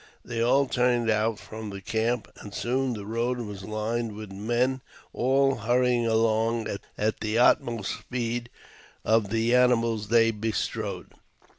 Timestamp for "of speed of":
7.99-9.29